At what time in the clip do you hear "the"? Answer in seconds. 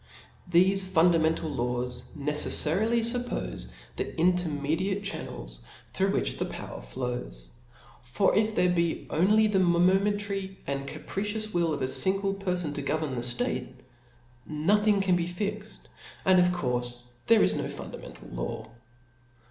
3.97-4.19, 6.39-6.45, 9.45-9.59, 13.13-13.21